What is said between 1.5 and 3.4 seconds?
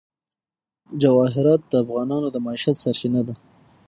د افغانانو د معیشت سرچینه ده.